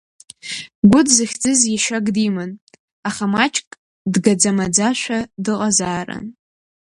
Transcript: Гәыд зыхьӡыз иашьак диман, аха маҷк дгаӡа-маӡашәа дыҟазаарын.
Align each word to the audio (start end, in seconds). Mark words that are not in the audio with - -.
Гәыд 0.91 1.07
зыхьӡыз 1.15 1.59
иашьак 1.67 2.05
диман, 2.15 2.51
аха 3.09 3.25
маҷк 3.33 3.69
дгаӡа-маӡашәа 4.13 5.19
дыҟазаарын. 5.43 6.25